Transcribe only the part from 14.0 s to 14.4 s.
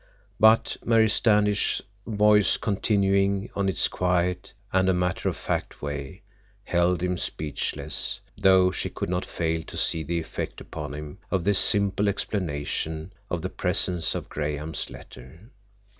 of